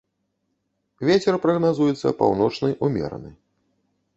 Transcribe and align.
Вецер 1.09 1.37
прагназуецца 1.43 2.15
паўночны 2.23 2.69
ўмераны. 2.89 3.31